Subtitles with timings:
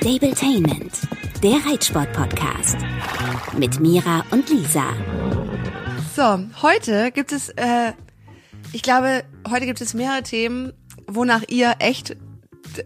[0.00, 0.92] Stabletainment,
[1.42, 2.78] der Reitsport-Podcast.
[3.58, 4.94] Mit Mira und Lisa.
[6.16, 7.92] So, heute gibt es, äh,
[8.72, 10.72] ich glaube, heute gibt es mehrere Themen,
[11.06, 12.16] wonach ihr echt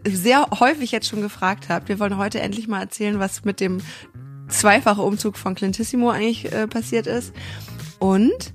[0.05, 1.87] sehr häufig jetzt schon gefragt habt.
[1.87, 3.77] Wir wollen heute endlich mal erzählen, was mit dem
[4.49, 7.33] zweifachen Umzug von Clintissimo eigentlich äh, passiert ist.
[7.97, 8.53] Und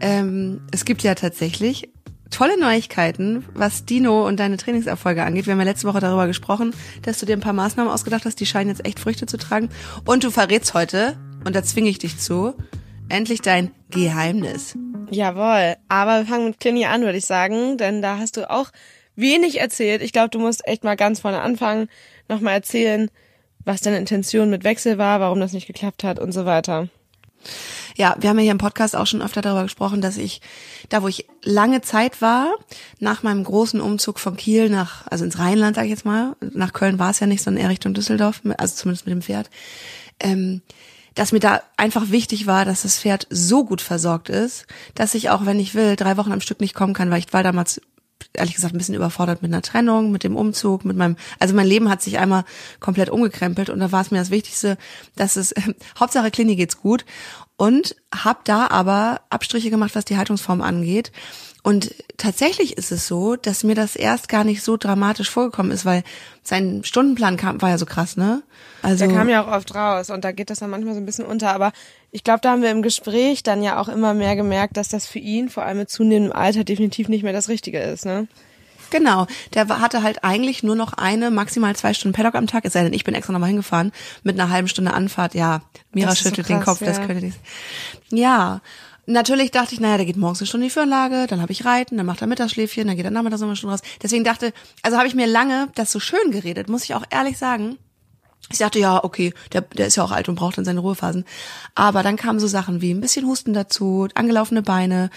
[0.00, 1.90] ähm, es gibt ja tatsächlich
[2.30, 5.46] tolle Neuigkeiten, was Dino und deine Trainingserfolge angeht.
[5.46, 8.40] Wir haben ja letzte Woche darüber gesprochen, dass du dir ein paar Maßnahmen ausgedacht hast,
[8.40, 9.68] die scheinen jetzt echt Früchte zu tragen.
[10.04, 12.54] Und du verrätst heute, und da zwinge ich dich zu,
[13.08, 14.76] endlich dein Geheimnis.
[15.10, 18.70] Jawohl, aber wir fangen mit Clini an, würde ich sagen, denn da hast du auch
[19.16, 20.02] wenig erzählt.
[20.02, 21.88] Ich glaube, du musst echt mal ganz vorne anfangen,
[22.28, 23.10] nochmal erzählen,
[23.64, 26.88] was deine Intention mit Wechsel war, warum das nicht geklappt hat und so weiter.
[27.98, 30.40] Ja, wir haben ja hier im Podcast auch schon öfter darüber gesprochen, dass ich,
[30.88, 32.54] da wo ich lange Zeit war,
[33.00, 36.72] nach meinem großen Umzug von Kiel nach, also ins Rheinland, sage ich jetzt mal, nach
[36.72, 39.50] Köln war es ja nicht, sondern eher Richtung Düsseldorf, also zumindest mit dem Pferd,
[40.20, 40.62] ähm,
[41.16, 45.30] dass mir da einfach wichtig war, dass das Pferd so gut versorgt ist, dass ich
[45.30, 47.80] auch, wenn ich will, drei Wochen am Stück nicht kommen kann, weil ich war damals
[48.32, 51.66] ehrlich gesagt ein bisschen überfordert mit einer Trennung, mit dem Umzug, mit meinem, also mein
[51.66, 52.44] Leben hat sich einmal
[52.78, 54.78] komplett umgekrempelt und da war es mir das Wichtigste,
[55.16, 55.62] dass es, äh,
[55.98, 57.04] Hauptsache Klinik geht's gut
[57.58, 61.12] und habe da aber Abstriche gemacht, was die Haltungsform angeht.
[61.64, 65.84] Und tatsächlich ist es so, dass mir das erst gar nicht so dramatisch vorgekommen ist,
[65.84, 66.04] weil
[66.42, 68.42] sein Stundenplan kam, war ja so krass, ne?
[68.80, 71.04] Also der kam ja auch oft raus und da geht das dann manchmal so ein
[71.04, 71.52] bisschen unter.
[71.52, 71.72] Aber
[72.12, 75.06] ich glaube, da haben wir im Gespräch dann ja auch immer mehr gemerkt, dass das
[75.06, 78.28] für ihn vor allem mit zunehmendem Alter definitiv nicht mehr das Richtige ist, ne?
[78.90, 82.72] Genau, der hatte halt eigentlich nur noch eine, maximal zwei Stunden Paddock am Tag, es
[82.72, 86.46] sei denn, ich bin extra nochmal hingefahren, mit einer halben Stunde Anfahrt, ja, Mira schüttelt
[86.46, 86.86] so krass, den Kopf, ja.
[86.86, 87.38] das könnte nicht.
[88.10, 88.60] Ja,
[89.06, 91.64] natürlich dachte ich, naja, der geht morgens eine Stunde in die Führanlage, dann habe ich
[91.64, 93.82] Reiten, dann macht er Mittagsschläfchen, dann geht er nachmittags nochmal eine Stunde raus.
[94.02, 97.38] Deswegen dachte, also habe ich mir lange das so schön geredet, muss ich auch ehrlich
[97.38, 97.78] sagen.
[98.50, 101.24] Ich dachte, ja, okay, der, der ist ja auch alt und braucht dann seine Ruhephasen.
[101.74, 105.10] Aber dann kamen so Sachen wie ein bisschen Husten dazu, angelaufene Beine.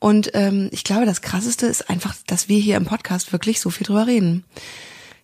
[0.00, 3.70] Und ähm, ich glaube, das Krasseste ist einfach, dass wir hier im Podcast wirklich so
[3.70, 4.44] viel drüber reden.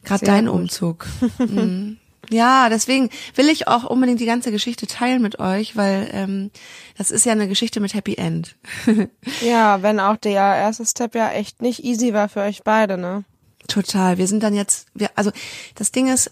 [0.05, 0.55] Gerade dein gut.
[0.55, 1.06] Umzug.
[1.38, 1.99] mhm.
[2.31, 6.50] Ja, deswegen will ich auch unbedingt die ganze Geschichte teilen mit euch, weil ähm,
[6.97, 8.56] das ist ja eine Geschichte mit Happy End.
[9.41, 13.25] ja, wenn auch der erste Step ja echt nicht easy war für euch beide, ne?
[13.67, 14.19] Total.
[14.19, 15.32] Wir sind dann jetzt, wir, also
[15.75, 16.31] das Ding ist,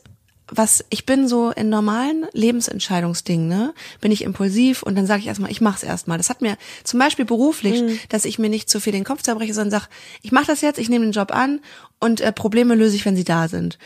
[0.50, 5.26] was ich bin so in normalen Lebensentscheidungsdingen, ne, bin ich impulsiv und dann sage ich
[5.26, 6.18] erstmal, ich mach's erstmal.
[6.18, 7.98] Das hat mir zum Beispiel beruflich, mhm.
[8.08, 9.88] dass ich mir nicht zu viel den Kopf zerbreche, sondern sag,
[10.22, 11.60] ich mache das jetzt, ich nehme den Job an
[12.00, 13.78] und äh, Probleme löse ich, wenn sie da sind.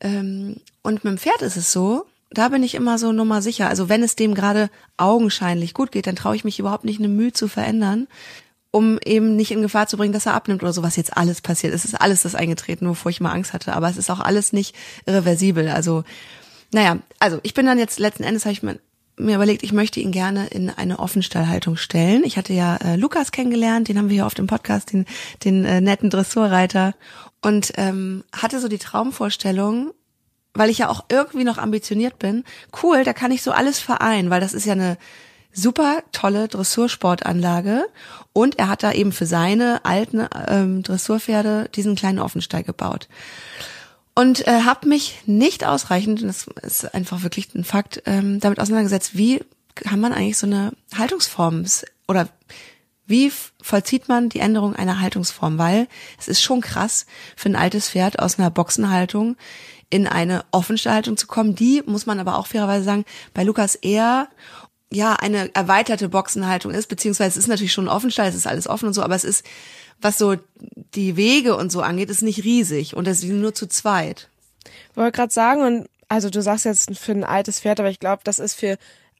[0.00, 3.68] Ähm, und mit dem Pferd ist es so, da bin ich immer so nummer sicher.
[3.68, 7.08] Also wenn es dem gerade augenscheinlich gut geht, dann traue ich mich überhaupt nicht eine
[7.08, 8.08] Mühe zu verändern,
[8.72, 11.42] um eben nicht in Gefahr zu bringen, dass er abnimmt oder so, was jetzt alles
[11.42, 11.74] passiert.
[11.74, 13.74] Es ist alles das eingetreten, wovor ich mal Angst hatte.
[13.74, 14.74] Aber es ist auch alles nicht
[15.06, 15.68] irreversibel.
[15.68, 16.04] Also,
[16.72, 18.78] naja, also ich bin dann jetzt letzten Endes habe ich mir,
[19.18, 22.24] mir überlegt, ich möchte ihn gerne in eine Offenstallhaltung stellen.
[22.24, 25.04] Ich hatte ja äh, Lukas kennengelernt, den haben wir hier oft im Podcast, den,
[25.44, 26.94] den äh, netten Dressurreiter.
[27.42, 29.92] Und ähm, hatte so die Traumvorstellung,
[30.54, 32.42] weil ich ja auch irgendwie noch ambitioniert bin,
[32.82, 34.96] cool, da kann ich so alles vereinen, weil das ist ja eine
[35.52, 37.86] super tolle Dressursportanlage
[38.32, 43.08] und er hat da eben für seine alten ähm, Dressurpferde diesen kleinen Offenstall gebaut.
[44.14, 49.16] Und äh, habe mich nicht ausreichend, das ist einfach wirklich ein Fakt, ähm, damit auseinandergesetzt,
[49.16, 49.40] wie
[49.74, 51.64] kann man eigentlich so eine Haltungsform
[52.08, 52.28] oder
[53.06, 55.58] wie vollzieht man die Änderung einer Haltungsform?
[55.58, 55.88] Weil
[56.18, 59.36] es ist schon krass für ein altes Pferd aus einer Boxenhaltung
[59.90, 61.54] in eine Offenstallhaltung zu kommen.
[61.54, 64.28] Die muss man aber auch fairerweise sagen, bei Lukas eher
[64.92, 68.68] ja eine erweiterte Boxenhaltung ist, beziehungsweise es ist natürlich schon ein Offenstall, es ist alles
[68.68, 69.44] offen und so, aber es ist,
[70.00, 70.36] was so
[70.94, 74.28] die Wege und so angeht, ist nicht riesig und deswegen nur zu zweit.
[74.90, 78.00] Ich wollte gerade sagen, und also du sagst jetzt für ein altes Pferd, aber ich
[78.00, 78.76] glaube, das ist für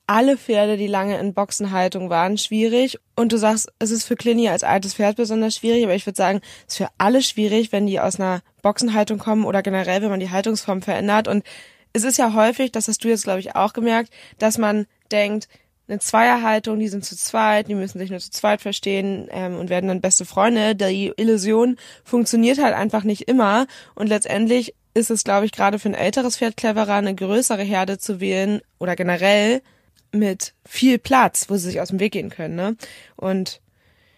[0.06, 2.98] alle Pferde, die lange in Boxenhaltung waren, schwierig.
[3.16, 6.16] Und du sagst, es ist für Clini als altes Pferd besonders schwierig, aber ich würde
[6.16, 10.10] sagen, es ist für alle schwierig, wenn die aus einer Boxenhaltung kommen oder generell, wenn
[10.10, 11.28] man die Haltungsform verändert.
[11.28, 11.44] Und
[11.92, 15.48] es ist ja häufig, das hast du jetzt, glaube ich, auch gemerkt, dass man denkt,
[15.92, 19.70] eine Zweierhaltung, die sind zu zweit, die müssen sich nur zu zweit verstehen ähm, und
[19.70, 20.74] werden dann beste Freunde.
[20.74, 25.88] Die Illusion funktioniert halt einfach nicht immer und letztendlich ist es, glaube ich, gerade für
[25.88, 29.62] ein älteres Pferd cleverer, eine größere Herde zu wählen oder generell
[30.12, 32.56] mit viel Platz, wo sie sich aus dem Weg gehen können.
[32.56, 32.76] Ne?
[33.16, 33.60] Und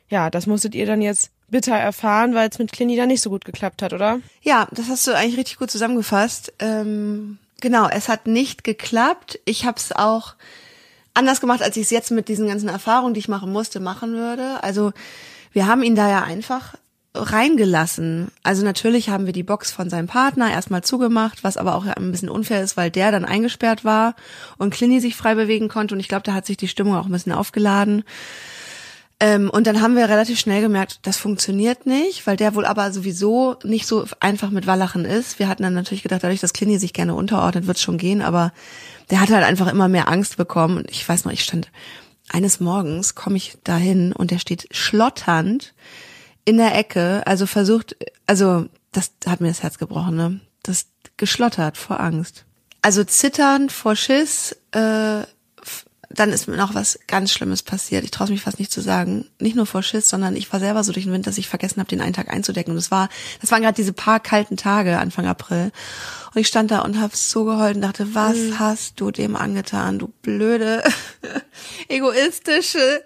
[0.09, 3.31] ja, das musstet ihr dann jetzt bitter erfahren, weil es mit Clini dann nicht so
[3.31, 4.20] gut geklappt hat, oder?
[4.43, 6.53] Ja, das hast du eigentlich richtig gut zusammengefasst.
[6.59, 9.38] Ähm, genau, es hat nicht geklappt.
[9.44, 10.35] Ich habe es auch
[11.14, 14.12] anders gemacht, als ich es jetzt mit diesen ganzen Erfahrungen, die ich machen musste, machen
[14.14, 14.62] würde.
[14.62, 14.93] Also
[15.52, 16.75] wir haben ihn da ja einfach
[17.14, 18.28] reingelassen.
[18.43, 22.11] Also natürlich haben wir die Box von seinem Partner erstmal zugemacht, was aber auch ein
[22.11, 24.16] bisschen unfair ist, weil der dann eingesperrt war
[24.58, 27.06] und Clini sich frei bewegen konnte und ich glaube, da hat sich die Stimmung auch
[27.06, 28.02] ein bisschen aufgeladen.
[29.20, 32.90] Ähm, und dann haben wir relativ schnell gemerkt, das funktioniert nicht, weil der wohl aber
[32.90, 35.38] sowieso nicht so einfach mit Wallachen ist.
[35.38, 38.52] Wir hatten dann natürlich gedacht, dadurch, dass Clini sich gerne unterordnet, wird schon gehen, aber
[39.11, 40.79] der hat halt einfach immer mehr Angst bekommen.
[40.79, 41.71] Und ich weiß noch, ich stand
[42.31, 45.75] eines Morgens, komme ich dahin und der steht schlotternd
[46.45, 47.97] in der Ecke, also versucht,
[48.27, 50.41] also das hat mir das Herz gebrochen, ne?
[50.62, 50.87] Das
[51.17, 52.45] geschlottert vor Angst.
[52.83, 55.23] Also zitternd vor Schiss, äh,
[56.14, 58.05] dann ist mir noch was ganz Schlimmes passiert.
[58.05, 59.26] Ich traue mich fast nicht zu sagen.
[59.38, 61.81] Nicht nur vor Schiss, sondern ich war selber so durch den Wind, dass ich vergessen
[61.81, 62.72] habe, den einen Tag einzudecken.
[62.72, 63.08] Und das war,
[63.40, 65.72] das waren gerade diese paar kalten Tage Anfang April.
[66.34, 68.58] Und ich stand da und habe so geheult und dachte, was mhm.
[68.58, 70.82] hast du dem angetan, du blöde,
[71.88, 73.02] egoistische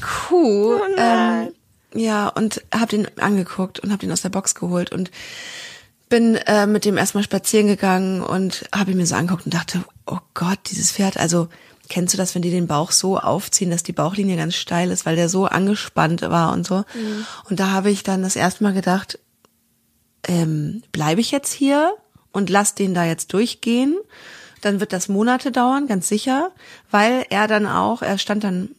[0.00, 0.76] Kuh.
[0.76, 1.52] Oh ähm,
[1.94, 5.10] ja, und habe den angeguckt und habe den aus der Box geholt und
[6.08, 9.84] bin äh, mit dem erstmal spazieren gegangen und habe ihn mir so angeguckt und dachte,
[10.06, 11.48] oh Gott, dieses Pferd, also
[11.88, 15.06] kennst du das, wenn die den Bauch so aufziehen, dass die Bauchlinie ganz steil ist,
[15.06, 16.78] weil der so angespannt war und so.
[16.78, 17.26] Mhm.
[17.48, 19.18] Und da habe ich dann das erste Mal gedacht,
[20.26, 21.94] ähm, bleibe ich jetzt hier
[22.32, 23.96] und lass den da jetzt durchgehen?
[24.60, 26.50] Dann wird das Monate dauern, ganz sicher,
[26.90, 28.70] weil er dann auch, er stand dann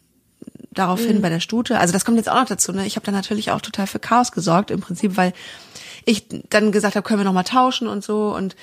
[0.71, 1.21] daraufhin mhm.
[1.21, 1.79] bei der Stute.
[1.79, 2.71] Also das kommt jetzt auch noch dazu.
[2.71, 2.85] Ne?
[2.85, 5.33] Ich habe dann natürlich auch total für Chaos gesorgt im Prinzip, weil
[6.05, 8.55] ich dann gesagt habe, können wir noch mal tauschen und so und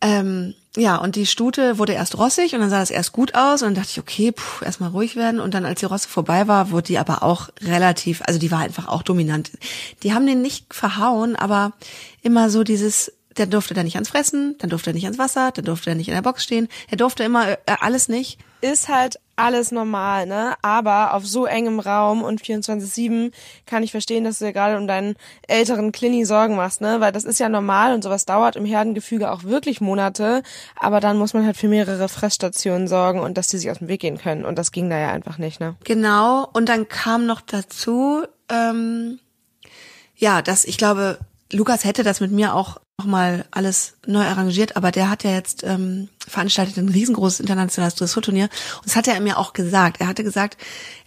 [0.00, 3.62] ähm, ja, und die Stute wurde erst rossig und dann sah das erst gut aus
[3.62, 5.40] und dann dachte ich, okay, puh, erstmal ruhig werden.
[5.40, 8.60] Und dann, als die Rosse vorbei war, wurde die aber auch relativ, also die war
[8.60, 9.50] einfach auch dominant.
[10.02, 11.72] Die haben den nicht verhauen, aber
[12.22, 15.50] immer so dieses, der durfte da nicht ans Fressen, dann durfte er nicht ans Wasser,
[15.52, 18.38] dann durfte er nicht in der Box stehen, er durfte immer äh, alles nicht.
[18.60, 20.56] Ist halt alles normal, ne?
[20.62, 23.30] Aber auf so engem Raum und 24-7
[23.66, 25.14] kann ich verstehen, dass du dir gerade um deinen
[25.46, 27.00] älteren Klini Sorgen machst, ne?
[27.00, 30.42] Weil das ist ja normal und sowas dauert im Herdengefüge auch wirklich Monate.
[30.74, 33.86] Aber dann muss man halt für mehrere Fressstationen sorgen und dass die sich aus dem
[33.86, 34.44] Weg gehen können.
[34.44, 35.76] Und das ging da ja einfach nicht, ne?
[35.84, 36.48] Genau.
[36.52, 39.20] Und dann kam noch dazu, ähm,
[40.16, 41.18] ja, dass ich glaube,
[41.52, 45.62] Lukas hätte das mit mir auch nochmal alles neu arrangiert, aber der hat ja jetzt
[45.62, 50.00] ähm, veranstaltet ein riesengroßes internationales Dressurturnier und das hat er mir auch gesagt.
[50.00, 50.58] Er hatte gesagt,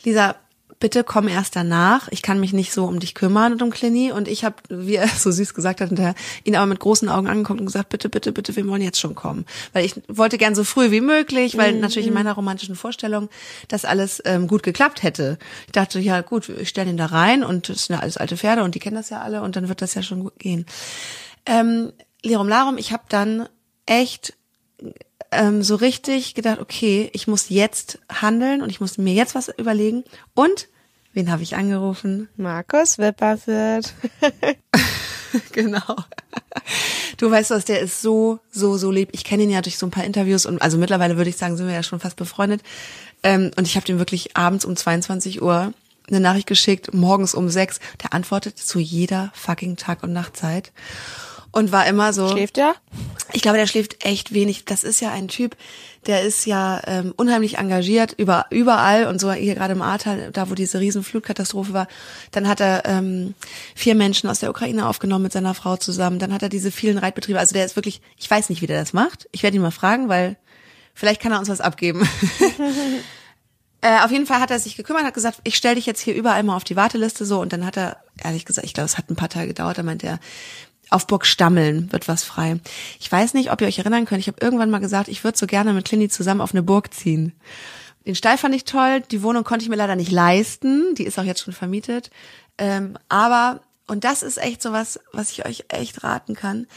[0.03, 0.35] Lisa,
[0.81, 2.07] bitte komm erst danach.
[2.09, 4.11] Ich kann mich nicht so um dich kümmern und um Clini.
[4.11, 7.27] Und ich habe, wie er so süß gesagt hat, hinterher, ihn aber mit großen Augen
[7.27, 9.45] angeguckt und gesagt, bitte, bitte, bitte, wir wollen jetzt schon kommen.
[9.71, 11.81] Weil ich wollte gern so früh wie möglich, weil mhm.
[11.81, 13.29] natürlich in meiner romantischen Vorstellung
[13.67, 15.37] das alles ähm, gut geklappt hätte.
[15.67, 18.35] Ich dachte, ja gut, ich stelle ihn da rein und es sind ja alles alte
[18.35, 20.65] Pferde und die kennen das ja alle und dann wird das ja schon gut gehen.
[21.45, 21.91] Ähm,
[22.23, 23.49] Lirum Larum, ich habe dann
[23.85, 24.33] echt
[25.31, 29.49] ähm, so richtig gedacht, okay, ich muss jetzt handeln und ich muss mir jetzt was
[29.49, 30.03] überlegen.
[30.35, 30.67] Und
[31.13, 32.29] wen habe ich angerufen?
[32.35, 33.93] Markus Wipperfürth.
[35.51, 35.95] genau.
[37.17, 39.09] Du weißt was, der ist so, so, so lieb.
[39.13, 41.55] Ich kenne ihn ja durch so ein paar Interviews und also mittlerweile würde ich sagen,
[41.55, 42.61] sind wir ja schon fast befreundet.
[43.23, 45.73] Ähm, und ich habe dem wirklich abends um 22 Uhr
[46.11, 47.79] eine Nachricht geschickt, morgens um sechs.
[48.03, 50.71] Der antwortet zu jeder fucking Tag- und Nachtzeit
[51.51, 52.29] und war immer so.
[52.29, 52.75] Schläft er?
[53.33, 54.65] Ich glaube, der schläft echt wenig.
[54.65, 55.55] Das ist ja ein Typ,
[56.05, 60.49] der ist ja ähm, unheimlich engagiert über überall und so hier gerade im Ahrtal, da
[60.49, 61.87] wo diese riesen Flutkatastrophe war.
[62.31, 63.35] Dann hat er ähm,
[63.75, 66.19] vier Menschen aus der Ukraine aufgenommen mit seiner Frau zusammen.
[66.19, 67.39] Dann hat er diese vielen Reitbetriebe.
[67.39, 69.27] Also der ist wirklich, ich weiß nicht, wie der das macht.
[69.31, 70.37] Ich werde ihn mal fragen, weil
[70.93, 72.07] vielleicht kann er uns was abgeben.
[73.81, 76.13] Äh, auf jeden Fall hat er sich gekümmert, hat gesagt, ich stelle dich jetzt hier
[76.13, 78.97] überall mal auf die Warteliste so und dann hat er, ehrlich gesagt, ich glaube, es
[78.97, 80.19] hat ein paar Tage gedauert, da meint er,
[80.91, 82.59] auf Burg Stammeln wird was frei.
[82.99, 84.19] Ich weiß nicht, ob ihr euch erinnern könnt.
[84.19, 86.93] Ich habe irgendwann mal gesagt, ich würde so gerne mit Clini zusammen auf eine Burg
[86.93, 87.33] ziehen.
[88.05, 89.01] Den Stall fand ich toll.
[89.09, 90.93] Die Wohnung konnte ich mir leider nicht leisten.
[90.95, 92.09] Die ist auch jetzt schon vermietet.
[92.57, 96.67] Ähm, aber, und das ist echt so was, was ich euch echt raten kann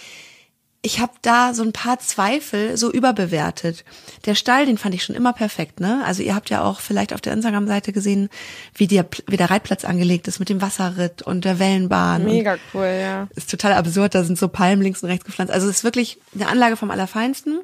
[0.84, 3.86] ich habe da so ein paar Zweifel so überbewertet.
[4.26, 6.02] Der Stall, den fand ich schon immer perfekt, ne?
[6.04, 8.28] Also ihr habt ja auch vielleicht auf der Instagram-Seite gesehen,
[8.74, 12.26] wie, der, wie der Reitplatz angelegt ist mit dem Wasserritt und der Wellenbahn.
[12.26, 13.28] Mega cool, ja.
[13.34, 15.54] Ist total absurd, da sind so Palmen links und rechts gepflanzt.
[15.54, 17.60] Also es ist wirklich eine Anlage vom Allerfeinsten.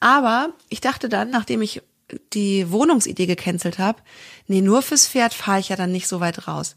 [0.00, 1.80] Aber ich dachte dann, nachdem ich
[2.32, 4.02] die Wohnungsidee gecancelt habe,
[4.48, 6.74] nee, nur fürs Pferd fahre ich ja dann nicht so weit raus.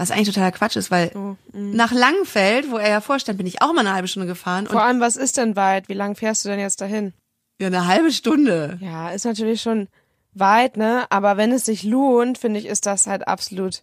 [0.00, 3.60] Was eigentlich totaler Quatsch ist, weil oh, nach Langenfeld, wo er ja vorstand, bin ich
[3.60, 4.66] auch mal eine halbe Stunde gefahren.
[4.66, 5.90] Vor allem, was ist denn weit?
[5.90, 7.12] Wie lang fährst du denn jetzt dahin?
[7.60, 8.78] Ja, eine halbe Stunde.
[8.80, 9.88] Ja, ist natürlich schon
[10.32, 11.04] weit, ne?
[11.10, 13.82] Aber wenn es sich lohnt, finde ich, ist das halt absolut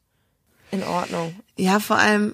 [0.72, 1.36] in Ordnung.
[1.56, 2.34] Ja, vor allem,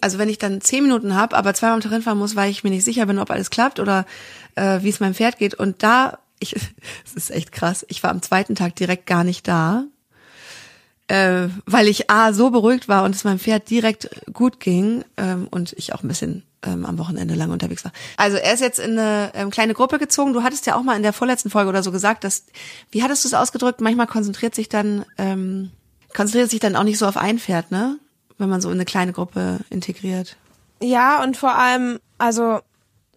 [0.00, 2.62] also wenn ich dann zehn Minuten habe, aber zweimal am Tag hinfahren muss, weil ich
[2.62, 4.06] mir nicht sicher bin, ob alles klappt oder
[4.54, 5.54] äh, wie es meinem Pferd geht.
[5.54, 6.54] Und da, ich,
[7.04, 9.86] es ist echt krass, ich war am zweiten Tag direkt gar nicht da,
[11.08, 15.48] äh, weil ich A, so beruhigt war und es meinem Pferd direkt gut ging ähm,
[15.50, 17.92] und ich auch ein bisschen ähm, am Wochenende lang unterwegs war.
[18.16, 20.32] Also er ist jetzt in eine ähm, kleine Gruppe gezogen.
[20.32, 22.46] Du hattest ja auch mal in der vorletzten Folge oder so gesagt, dass,
[22.90, 25.70] wie hattest du es ausgedrückt, manchmal konzentriert sich dann, ähm,
[26.14, 27.98] konzentriert sich dann auch nicht so auf ein Pferd, ne?
[28.38, 30.36] Wenn man so in eine kleine Gruppe integriert.
[30.82, 32.60] Ja, und vor allem, also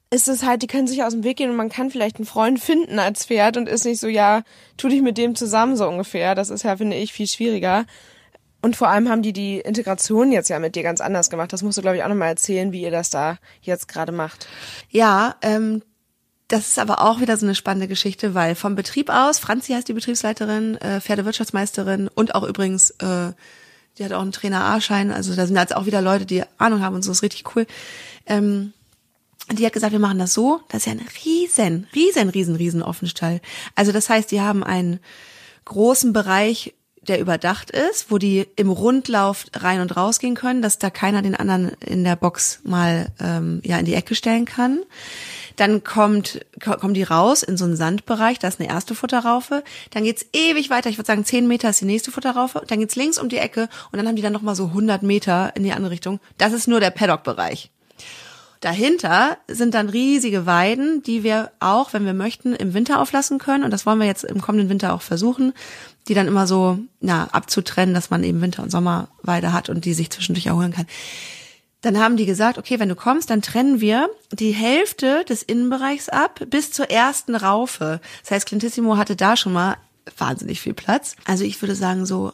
[0.09, 2.25] ist es halt, die können sich aus dem Weg gehen und man kann vielleicht einen
[2.25, 4.43] Freund finden als Pferd und ist nicht so, ja,
[4.77, 6.33] tu dich mit dem zusammen so ungefähr.
[6.33, 7.85] Das ist ja, finde ich, viel schwieriger.
[8.61, 11.53] Und vor allem haben die die Integration jetzt ja mit dir ganz anders gemacht.
[11.53, 14.47] Das musst du, glaube ich, auch nochmal erzählen, wie ihr das da jetzt gerade macht.
[14.89, 15.83] Ja, ähm,
[16.47, 19.87] das ist aber auch wieder so eine spannende Geschichte, weil vom Betrieb aus, Franzi heißt
[19.87, 23.33] die Betriebsleiterin, äh, Pferdewirtschaftsmeisterin und auch übrigens, äh,
[23.97, 26.81] die hat auch einen Trainer A-Schein, also da sind jetzt auch wieder Leute, die Ahnung
[26.81, 27.65] haben und so, ist richtig cool.
[28.25, 28.73] Ähm,
[29.51, 32.83] die hat gesagt, wir machen das so, das ist ja ein riesen, riesen, riesen, riesen
[32.83, 33.41] Offenstall.
[33.75, 34.99] Also das heißt, die haben einen
[35.65, 40.77] großen Bereich, der überdacht ist, wo die im Rundlauf rein und raus gehen können, dass
[40.77, 44.79] da keiner den anderen in der Box mal ähm, ja in die Ecke stellen kann.
[45.55, 49.63] Dann kommt, kommen die raus in so einen Sandbereich, da ist eine erste Futterraufe.
[49.91, 52.61] Dann geht's ewig weiter, ich würde sagen zehn Meter ist die nächste Futterraufe.
[52.67, 55.53] Dann geht's links um die Ecke und dann haben die dann nochmal so 100 Meter
[55.55, 56.19] in die andere Richtung.
[56.37, 57.71] Das ist nur der Paddock-Bereich.
[58.61, 63.63] Dahinter sind dann riesige Weiden, die wir auch, wenn wir möchten, im Winter auflassen können.
[63.63, 65.53] Und das wollen wir jetzt im kommenden Winter auch versuchen,
[66.07, 69.93] die dann immer so na, abzutrennen, dass man eben Winter- und Sommerweide hat und die
[69.93, 70.87] sich zwischendurch erholen kann.
[71.81, 76.09] Dann haben die gesagt, okay, wenn du kommst, dann trennen wir die Hälfte des Innenbereichs
[76.09, 78.01] ab bis zur ersten Raufe.
[78.23, 79.77] Das heißt, Clintissimo hatte da schon mal
[80.17, 81.15] wahnsinnig viel Platz.
[81.25, 82.33] Also ich würde sagen so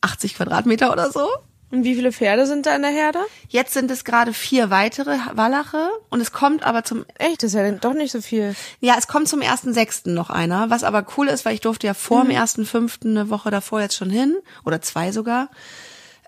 [0.00, 1.28] 80 Quadratmeter oder so.
[1.70, 3.20] Und wie viele Pferde sind da in der Herde?
[3.48, 7.58] Jetzt sind es gerade vier weitere Wallache und es kommt aber zum Echt, das ist
[7.58, 8.56] ja doch nicht so viel.
[8.80, 11.86] ja, es kommt zum ersten sechsten noch einer, was aber cool ist, weil ich durfte
[11.86, 15.48] ja vor dem ersten fünften eine Woche davor jetzt schon hin oder zwei sogar,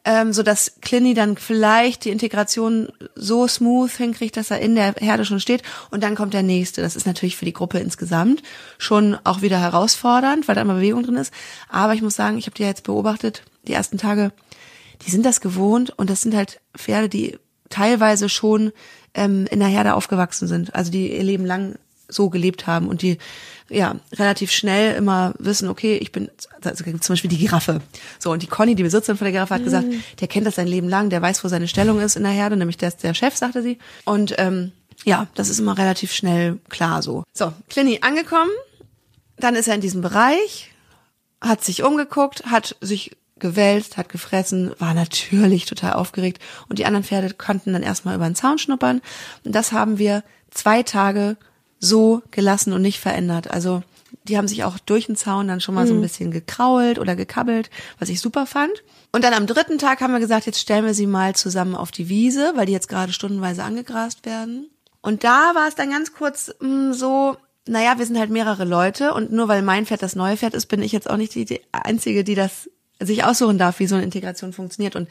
[0.05, 4.95] ähm, so dass Clinny dann vielleicht die Integration so smooth hinkriegt, dass er in der
[4.95, 6.83] Herde schon steht und dann kommt der nächste.
[6.83, 8.45] Das ist natürlich für die Gruppe insgesamt
[8.79, 11.35] schon auch wieder herausfordernd, weil da immer Bewegung drin ist.
[11.69, 14.33] Aber ich muss sagen, ich habe die ja jetzt beobachtet die ersten Tage
[15.05, 17.39] die sind das gewohnt und das sind halt Pferde, die
[17.71, 18.73] teilweise schon
[19.15, 21.77] ähm, in der Herde aufgewachsen sind, also die ihr Leben lang
[22.09, 23.19] so gelebt haben und die
[23.69, 26.31] ja relativ schnell immer wissen, okay, ich bin
[26.63, 27.81] also zum Beispiel die Giraffe.
[28.19, 29.87] So und die Conny, die Besitzerin von der Giraffe, hat gesagt,
[30.21, 32.57] der kennt das sein Leben lang, der weiß, wo seine Stellung ist in der Herde,
[32.57, 33.79] nämlich der ist der Chef, sagte sie.
[34.05, 34.73] Und ähm,
[35.05, 37.25] ja, das ist immer relativ schnell klar so.
[37.33, 38.51] So, Clinny angekommen,
[39.37, 40.71] dann ist er in diesem Bereich,
[41.41, 47.05] hat sich umgeguckt, hat sich gewälzt, hat gefressen, war natürlich total aufgeregt und die anderen
[47.05, 49.03] Pferde konnten dann erstmal über den Zaun schnuppern
[49.45, 51.37] und das haben wir zwei Tage
[51.79, 53.51] so gelassen und nicht verändert.
[53.51, 53.83] Also
[54.25, 57.17] die haben sich auch durch den Zaun dann schon mal so ein bisschen gekrault oder
[57.17, 58.73] gekabbelt, was ich super fand.
[59.11, 61.91] Und dann am dritten Tag haben wir gesagt, jetzt stellen wir sie mal zusammen auf
[61.91, 64.71] die Wiese, weil die jetzt gerade stundenweise angegrast werden.
[65.01, 69.13] Und da war es dann ganz kurz mh, so, naja, wir sind halt mehrere Leute
[69.13, 71.45] und nur weil mein Pferd das neue Pferd ist, bin ich jetzt auch nicht die,
[71.45, 72.71] die Einzige, die das
[73.07, 74.97] sich aussuchen darf, wie so eine Integration funktioniert.
[74.97, 75.09] Und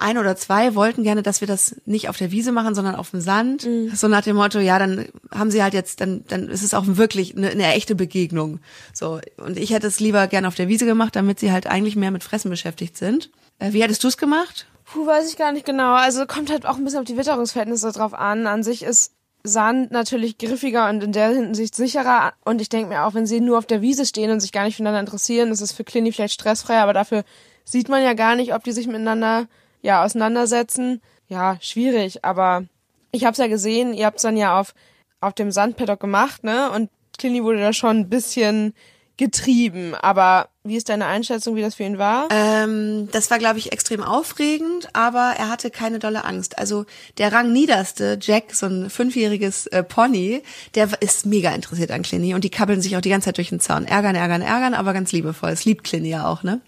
[0.00, 3.10] ein oder zwei wollten gerne, dass wir das nicht auf der Wiese machen, sondern auf
[3.10, 3.66] dem Sand.
[3.94, 6.84] So nach dem Motto, ja, dann haben sie halt jetzt, dann, dann ist es auch
[6.86, 8.60] wirklich eine, eine echte Begegnung.
[8.94, 9.20] So.
[9.38, 12.12] Und ich hätte es lieber gerne auf der Wiese gemacht, damit sie halt eigentlich mehr
[12.12, 13.30] mit Fressen beschäftigt sind.
[13.58, 14.66] Äh, wie hättest du es gemacht?
[14.84, 15.94] Puh, weiß ich gar nicht genau.
[15.94, 18.46] Also kommt halt auch ein bisschen auf die Witterungsverhältnisse drauf an.
[18.46, 19.12] An sich ist
[19.48, 22.32] Sand natürlich griffiger und in der Hinsicht sicherer.
[22.44, 24.64] Und ich denke mir auch, wenn sie nur auf der Wiese stehen und sich gar
[24.64, 27.24] nicht füreinander interessieren, ist es für Clini vielleicht stressfreier, aber dafür
[27.64, 29.46] sieht man ja gar nicht, ob die sich miteinander
[29.82, 31.00] ja auseinandersetzen.
[31.28, 32.64] Ja, schwierig, aber
[33.10, 34.74] ich hab's ja gesehen, ihr habt's dann ja auf
[35.20, 36.70] auf dem Sandpaddock gemacht, ne?
[36.70, 38.74] Und Clini wurde da schon ein bisschen
[39.18, 42.28] getrieben, aber wie ist deine Einschätzung, wie das für ihn war?
[42.30, 46.58] Ähm, das war, glaube ich, extrem aufregend, aber er hatte keine dolle Angst.
[46.58, 46.86] Also
[47.18, 50.42] der rangniederste, Jack, so ein fünfjähriges äh, Pony,
[50.74, 53.48] der ist mega interessiert an Clini und die kabbeln sich auch die ganze Zeit durch
[53.48, 53.84] den Zaun.
[53.84, 55.50] Ärgern, ärgern, ärgern, aber ganz liebevoll.
[55.50, 56.60] Es liebt Clini ja auch, ne?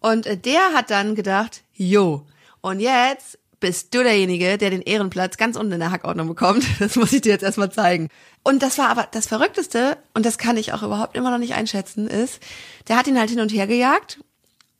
[0.00, 2.26] Und äh, der hat dann gedacht, jo,
[2.60, 6.64] und jetzt bist du derjenige, der den Ehrenplatz ganz unten in der Hackordnung bekommt.
[6.78, 8.08] Das muss ich dir jetzt erstmal zeigen.
[8.42, 11.54] Und das war aber das Verrückteste, und das kann ich auch überhaupt immer noch nicht
[11.54, 12.40] einschätzen, ist,
[12.88, 14.20] der hat ihn halt hin und her gejagt.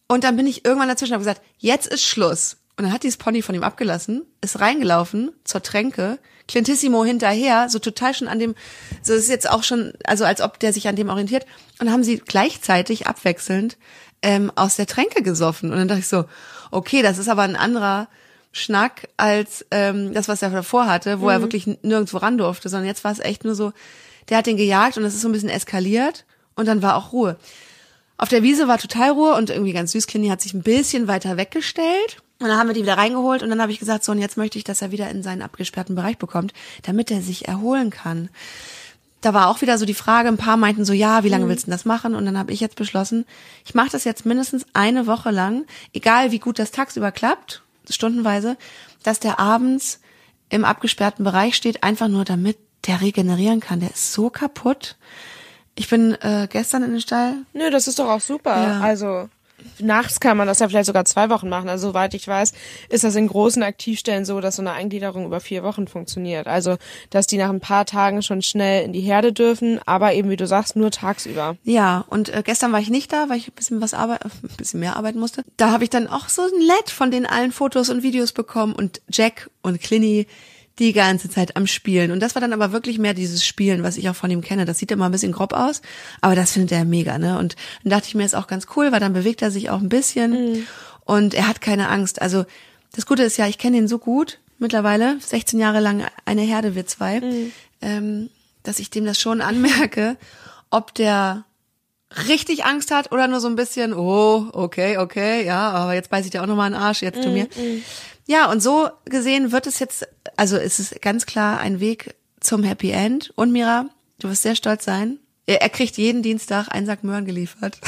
[0.07, 2.57] Und dann bin ich irgendwann dazwischen und gesagt, jetzt ist Schluss.
[2.77, 7.79] Und dann hat dieses Pony von ihm abgelassen, ist reingelaufen zur Tränke, Clintissimo hinterher, so
[7.79, 8.55] total schon an dem,
[9.03, 11.45] so ist jetzt auch schon, also als ob der sich an dem orientiert.
[11.79, 13.77] Und dann haben sie gleichzeitig abwechselnd
[14.23, 15.71] ähm, aus der Tränke gesoffen.
[15.73, 16.25] Und dann dachte ich so,
[16.71, 18.09] okay, das ist aber ein anderer
[18.59, 22.87] Schnack als ähm, das, was er davor hatte, wo er wirklich nirgendwo ran durfte, sondern
[22.87, 23.73] jetzt war es echt nur so,
[24.29, 26.25] der hat den gejagt und es ist so ein bisschen eskaliert
[26.55, 27.37] und dann war auch Ruhe.
[28.19, 30.07] Auf der Wiese war total Ruhe und irgendwie ganz süß.
[30.09, 32.21] Clini hat sich ein bisschen weiter weggestellt.
[32.41, 34.37] Und dann haben wir die wieder reingeholt und dann habe ich gesagt, so und jetzt
[34.37, 38.29] möchte ich, dass er wieder in seinen abgesperrten Bereich bekommt, damit er sich erholen kann.
[39.21, 41.49] Da war auch wieder so die Frage, ein paar meinten so, ja, wie lange Mhm.
[41.49, 42.15] willst du denn das machen?
[42.15, 43.25] Und dann habe ich jetzt beschlossen,
[43.67, 48.57] ich mache das jetzt mindestens eine Woche lang, egal wie gut das tagsüber klappt, stundenweise,
[49.03, 50.01] dass der abends
[50.51, 53.81] im abgesperrten Bereich steht, einfach nur damit der regenerieren kann.
[53.81, 54.97] Der ist so kaputt.
[55.75, 58.57] Ich bin äh, gestern in den Stall Nö, das ist doch auch super.
[58.57, 58.81] Ja.
[58.81, 59.29] Also
[59.79, 61.69] nachts kann man das ja vielleicht sogar zwei Wochen machen.
[61.69, 62.53] Also soweit ich weiß,
[62.89, 66.47] ist das in großen Aktivstellen so, dass so eine Eingliederung über vier Wochen funktioniert.
[66.47, 66.77] Also
[67.11, 70.37] dass die nach ein paar Tagen schon schnell in die Herde dürfen, aber eben wie
[70.37, 71.57] du sagst, nur tagsüber.
[71.65, 74.31] Ja, und äh, gestern war ich nicht da, weil ich ein bisschen was arbeit ein
[74.57, 75.45] bisschen mehr arbeiten musste.
[75.57, 78.75] Da habe ich dann auch so ein LED von den allen Fotos und Videos bekommen
[78.75, 80.27] und Jack und Clinny
[80.79, 82.11] die ganze Zeit am Spielen.
[82.11, 84.65] Und das war dann aber wirklich mehr dieses Spielen, was ich auch von ihm kenne.
[84.65, 85.83] Das sieht immer ein bisschen grob aus,
[86.21, 87.39] aber das findet er mega, ne?
[87.39, 89.81] Und dann dachte ich mir, ist auch ganz cool, weil dann bewegt er sich auch
[89.81, 90.67] ein bisschen
[91.05, 92.21] und er hat keine Angst.
[92.23, 92.45] Also
[92.95, 96.75] das Gute ist ja, ich kenne ihn so gut mittlerweile, 16 Jahre lang eine Herde,
[96.75, 97.23] wir zwei,
[97.81, 98.31] ähm,
[98.63, 100.17] dass ich dem das schon anmerke,
[100.71, 101.45] ob der
[102.29, 106.25] richtig Angst hat oder nur so ein bisschen, oh, okay, okay, ja, aber jetzt beiß
[106.25, 107.49] ich dir auch nochmal einen Arsch, jetzt tu mir.
[108.29, 110.07] Ja, und so gesehen wird es jetzt,
[110.37, 113.33] also es ist ganz klar ein Weg zum Happy End.
[113.37, 113.87] Und Mira,
[114.19, 115.19] du wirst sehr stolz sein.
[115.47, 117.81] Er, er kriegt jeden Dienstag einen Sack Möhren geliefert.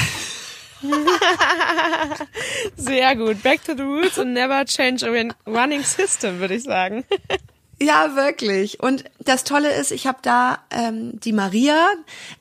[2.76, 3.42] Sehr gut.
[3.42, 5.11] Back to the roots and never change a
[5.47, 7.04] running system, würde ich sagen.
[7.82, 8.80] Ja, wirklich.
[8.80, 11.88] Und das Tolle ist, ich habe da ähm, die Maria,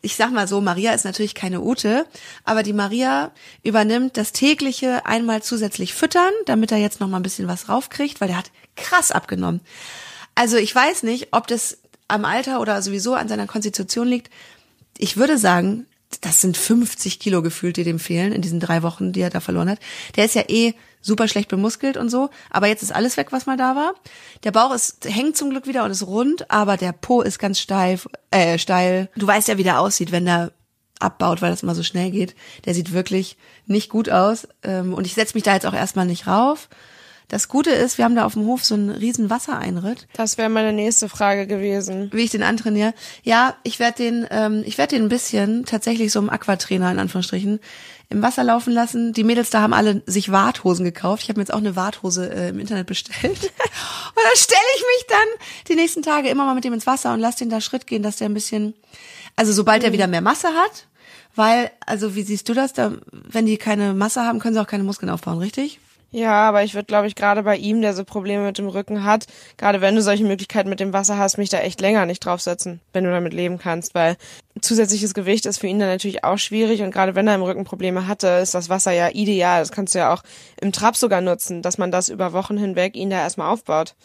[0.01, 2.05] ich sag mal so, Maria ist natürlich keine Ute,
[2.43, 3.31] aber die Maria
[3.63, 8.19] übernimmt das tägliche einmal zusätzlich füttern, damit er jetzt noch mal ein bisschen was raufkriegt,
[8.19, 9.61] weil der hat krass abgenommen.
[10.35, 11.77] Also ich weiß nicht, ob das
[12.09, 14.29] am Alter oder sowieso an seiner Konstitution liegt.
[14.97, 15.85] Ich würde sagen,
[16.21, 19.39] das sind 50 Kilo gefühlt, die dem fehlen in diesen drei Wochen, die er da
[19.39, 19.79] verloren hat.
[20.15, 23.45] Der ist ja eh super schlecht bemuskelt und so, aber jetzt ist alles weg, was
[23.45, 23.93] mal da war.
[24.43, 27.59] Der Bauch ist hängt zum Glück wieder und ist rund, aber der Po ist ganz
[27.59, 29.09] steif, äh, steil.
[29.15, 30.51] Du weißt ja, wie der aussieht, wenn der
[30.99, 32.35] abbaut, weil das immer so schnell geht.
[32.65, 36.05] Der sieht wirklich nicht gut aus ähm, und ich setze mich da jetzt auch erstmal
[36.05, 36.69] nicht rauf.
[37.29, 40.49] Das Gute ist, wir haben da auf dem Hof so einen riesen Wassereinritt Das wäre
[40.49, 42.09] meine nächste Frage gewesen.
[42.11, 42.93] wie ich den antrainiere.
[43.23, 46.97] Ja, ich werde den, ähm, ich werde den ein bisschen tatsächlich so im Aquatrainer in
[46.97, 47.59] Anführungsstrichen
[48.09, 49.13] im Wasser laufen lassen.
[49.13, 51.21] Die Mädels da haben alle sich Warthosen gekauft.
[51.21, 53.21] Ich habe mir jetzt auch eine Warthose äh, im Internet bestellt.
[53.23, 57.13] und dann stelle ich mich dann die nächsten Tage immer mal mit dem ins Wasser
[57.13, 58.73] und lass den da Schritt gehen, dass der ein bisschen,
[59.35, 60.87] also sobald er wieder mehr Masse hat,
[61.35, 62.73] weil, also wie siehst du das?
[62.73, 65.79] Da, wenn die keine Masse haben, können sie auch keine Muskeln aufbauen, richtig?
[66.11, 69.03] Ja, aber ich würde, glaube ich, gerade bei ihm, der so Probleme mit dem Rücken
[69.03, 72.25] hat, gerade wenn du solche Möglichkeiten mit dem Wasser hast, mich da echt länger nicht
[72.25, 74.17] draufsetzen, wenn du damit leben kannst, weil
[74.59, 77.63] zusätzliches Gewicht ist für ihn dann natürlich auch schwierig und gerade wenn er im Rücken
[77.63, 79.61] Probleme hatte, ist das Wasser ja ideal.
[79.61, 80.23] Das kannst du ja auch
[80.59, 83.95] im Trab sogar nutzen, dass man das über Wochen hinweg ihn da erstmal aufbaut.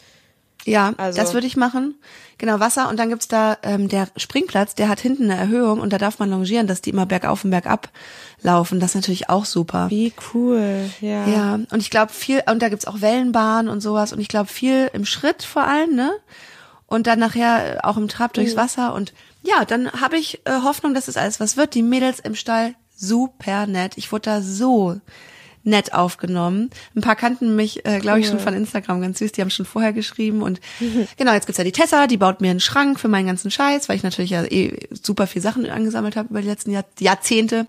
[0.65, 1.95] Ja, Also- das würde ich machen.
[2.37, 2.89] Genau, Wasser.
[2.89, 6.19] Und dann gibt's da ähm, der Springplatz, der hat hinten eine Erhöhung und da darf
[6.19, 7.89] man longieren, dass die immer bergauf und bergab
[8.41, 8.79] laufen.
[8.81, 9.89] Das ist natürlich auch super.
[9.89, 11.25] Wie cool, ja.
[11.27, 14.11] Ja, und ich glaube viel, und da gibt's auch Wellenbahnen und sowas.
[14.11, 16.11] Und ich glaube viel im Schritt vor allem, ne?
[16.87, 18.93] Und dann nachher auch im Trab durchs Wasser.
[18.93, 21.73] Und ja, dann habe ich äh, Hoffnung, dass es alles was wird.
[21.73, 23.93] Die Mädels im Stall, super nett.
[23.97, 24.99] Ich wurde da so
[25.65, 26.69] nett aufgenommen.
[26.95, 29.33] Ein paar kannten mich, äh, glaube ich, schon von Instagram ganz süß.
[29.33, 30.41] Die haben schon vorher geschrieben.
[30.41, 30.61] Und
[31.17, 33.89] genau, jetzt gibt's ja die Tessa, die baut mir einen Schrank für meinen ganzen Scheiß,
[33.89, 37.67] weil ich natürlich ja eh super viel Sachen angesammelt habe über die letzten Jahr Jahrzehnte.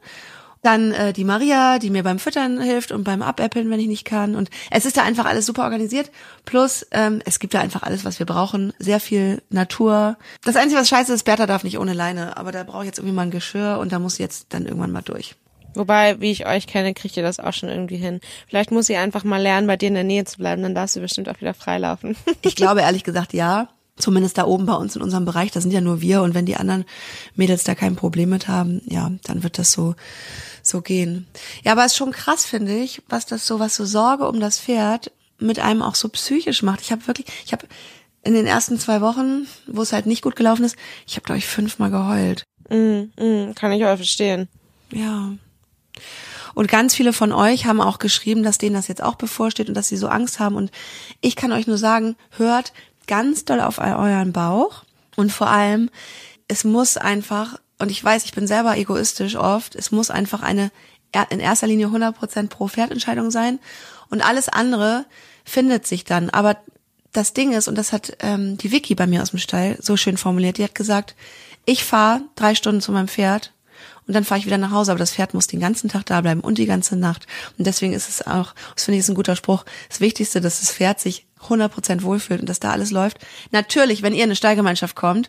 [0.62, 4.04] Dann äh, die Maria, die mir beim Füttern hilft und beim Abäppeln, wenn ich nicht
[4.04, 4.35] kann.
[4.35, 6.11] Und es ist da einfach alles super organisiert.
[6.44, 8.72] Plus, ähm, es gibt da einfach alles, was wir brauchen.
[8.78, 10.16] Sehr viel Natur.
[10.44, 12.37] Das Einzige, was scheiße ist, Bertha darf nicht ohne Leine.
[12.37, 14.66] Aber da brauche ich jetzt irgendwie mal ein Geschirr und da muss sie jetzt dann
[14.66, 15.37] irgendwann mal durch.
[15.77, 18.21] Wobei, wie ich euch kenne, kriegt ihr das auch schon irgendwie hin.
[18.49, 20.97] Vielleicht muss sie einfach mal lernen, bei dir in der Nähe zu bleiben, dann darfst
[20.97, 22.17] du bestimmt auch wieder freilaufen.
[22.43, 23.69] Ich glaube ehrlich gesagt ja.
[23.97, 26.45] Zumindest da oben bei uns in unserem Bereich, da sind ja nur wir und wenn
[26.45, 26.85] die anderen
[27.35, 29.95] Mädels da kein Problem mit haben, ja, dann wird das so
[30.62, 31.27] so gehen.
[31.65, 34.39] Ja, aber es ist schon krass, finde ich, was das so, was so Sorge um
[34.39, 36.83] das Pferd mit einem auch so psychisch macht.
[36.83, 37.67] Ich habe wirklich, ich habe
[38.23, 41.39] in den ersten zwei Wochen, wo es halt nicht gut gelaufen ist, ich habe glaube
[41.39, 42.45] ich fünfmal geheult.
[42.69, 44.49] mm, mm, kann ich auch verstehen.
[44.93, 45.33] Ja.
[46.54, 49.74] Und ganz viele von euch haben auch geschrieben, dass denen das jetzt auch bevorsteht und
[49.74, 50.56] dass sie so Angst haben.
[50.56, 50.70] Und
[51.20, 52.72] ich kann euch nur sagen, hört
[53.06, 54.85] ganz doll auf eu- euren Bauch.
[55.16, 55.90] Und vor allem,
[56.48, 60.70] es muss einfach, und ich weiß, ich bin selber egoistisch oft, es muss einfach eine
[61.30, 63.59] in erster Linie 100% pro Pferdentscheidung sein.
[64.11, 65.06] Und alles andere
[65.44, 66.30] findet sich dann.
[66.30, 66.56] Aber
[67.12, 69.96] das Ding ist, und das hat ähm, die Vicky bei mir aus dem Stall so
[69.96, 71.14] schön formuliert, die hat gesagt,
[71.64, 73.52] ich fahre drei Stunden zu meinem Pferd
[74.07, 74.92] und dann fahre ich wieder nach Hause.
[74.92, 77.27] Aber das Pferd muss den ganzen Tag da bleiben und die ganze Nacht.
[77.59, 80.61] Und deswegen ist es auch, das finde ich ist ein guter Spruch, das Wichtigste, dass
[80.61, 83.19] das Pferd sich 100% wohlfühlt und dass da alles läuft.
[83.51, 85.29] Natürlich, wenn ihr in eine Stallgemeinschaft kommt,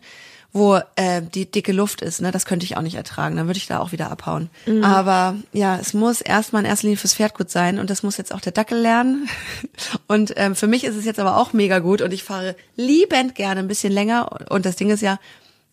[0.54, 3.58] wo äh, die dicke Luft ist, ne, das könnte ich auch nicht ertragen, dann würde
[3.58, 4.50] ich da auch wieder abhauen.
[4.66, 4.84] Mhm.
[4.84, 8.18] Aber ja, es muss erstmal in erster Linie fürs Pferd gut sein und das muss
[8.18, 9.28] jetzt auch der Dackel lernen.
[10.08, 13.36] Und ähm, für mich ist es jetzt aber auch mega gut und ich fahre liebend
[13.36, 15.20] gerne ein bisschen länger und das Ding ist ja,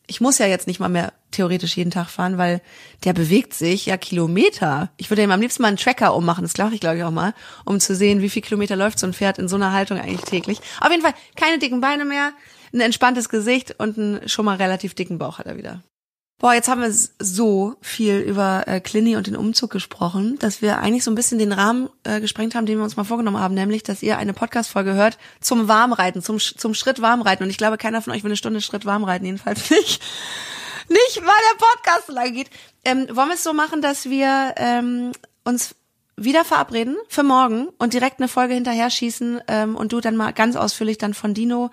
[0.06, 2.60] ich muss ja jetzt nicht mal mehr theoretisch jeden Tag fahren, weil
[3.04, 4.90] der bewegt sich ja Kilometer.
[4.96, 7.10] Ich würde ihm am liebsten mal einen Tracker ummachen, das glaube ich, glaube ich auch
[7.10, 9.98] mal, um zu sehen, wie viel Kilometer läuft so ein Pferd in so einer Haltung
[9.98, 10.60] eigentlich täglich.
[10.80, 12.32] Auf jeden Fall keine dicken Beine mehr,
[12.72, 15.82] ein entspanntes Gesicht und einen schon mal relativ dicken Bauch hat er wieder.
[16.38, 20.78] Boah, jetzt haben wir so viel über äh, Clini und den Umzug gesprochen, dass wir
[20.78, 23.54] eigentlich so ein bisschen den Rahmen äh, gesprengt haben, den wir uns mal vorgenommen haben,
[23.54, 27.44] nämlich, dass ihr eine Podcast-Folge hört zum Warmreiten, zum, zum Schritt Warmreiten.
[27.44, 30.02] Und ich glaube, keiner von euch will eine Stunde Schritt Warmreiten, jedenfalls nicht.
[30.88, 32.50] Nicht, weil der Podcast so lang geht.
[32.84, 35.12] Ähm, wollen wir es so machen, dass wir ähm,
[35.44, 35.76] uns
[36.16, 40.32] wieder verabreden für morgen und direkt eine Folge hinterher schießen ähm, und du dann mal
[40.32, 41.70] ganz ausführlich dann von Dino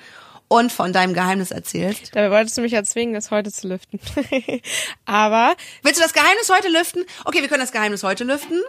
[0.51, 2.13] und von deinem Geheimnis erzählst.
[2.13, 4.01] Dabei wolltest du mich ja zwingen, das heute zu lüften.
[5.05, 7.05] Aber willst du das Geheimnis heute lüften?
[7.23, 8.59] Okay, wir können das Geheimnis heute lüften.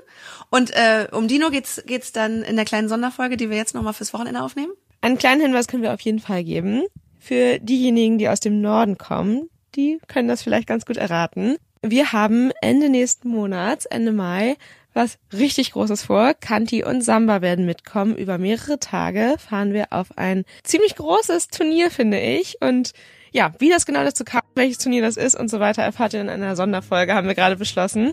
[0.48, 3.82] Und äh, um Dino geht's geht's dann in der kleinen Sonderfolge, die wir jetzt noch
[3.82, 4.72] mal fürs Wochenende aufnehmen.
[5.00, 6.84] Einen kleinen Hinweis können wir auf jeden Fall geben
[7.18, 9.50] für diejenigen, die aus dem Norden kommen.
[9.74, 11.56] Die können das vielleicht ganz gut erraten.
[11.82, 14.56] Wir haben Ende nächsten Monats, Ende Mai,
[14.94, 16.34] was richtig Großes vor.
[16.34, 18.16] Kanti und Samba werden mitkommen.
[18.16, 22.56] Über mehrere Tage fahren wir auf ein ziemlich großes Turnier, finde ich.
[22.60, 22.92] Und
[23.32, 26.20] ja, wie das genau dazu kam, welches Turnier das ist und so weiter, erfahrt ihr
[26.20, 28.12] in einer Sonderfolge, haben wir gerade beschlossen.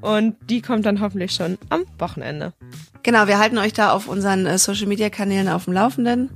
[0.00, 2.52] Und die kommt dann hoffentlich schon am Wochenende.
[3.02, 6.30] Genau, wir halten euch da auf unseren äh, Social Media Kanälen auf dem Laufenden.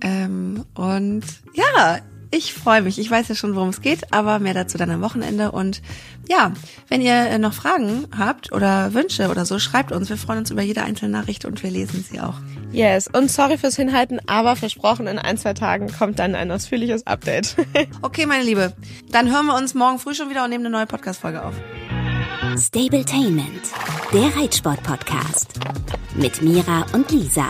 [0.00, 1.22] Ähm, und
[1.54, 1.98] ja,
[2.32, 2.98] ich freue mich.
[2.98, 5.52] Ich weiß ja schon, worum es geht, aber mehr dazu dann am Wochenende.
[5.52, 5.82] Und
[6.28, 6.52] ja,
[6.88, 10.08] wenn ihr äh, noch Fragen habt oder Wünsche oder so, schreibt uns.
[10.08, 12.34] Wir freuen uns über jede einzelne Nachricht und wir lesen sie auch.
[12.72, 17.06] Yes, und sorry fürs Hinhalten, aber versprochen, in ein, zwei Tagen kommt dann ein ausführliches
[17.06, 17.54] Update.
[18.02, 18.72] okay, meine Liebe.
[19.10, 21.54] Dann hören wir uns morgen früh schon wieder und nehmen eine neue Podcast-Folge auf.
[22.56, 23.62] Stabletainment,
[24.12, 25.60] der Reitsport-Podcast.
[26.14, 27.46] Mit Mira und Lisa.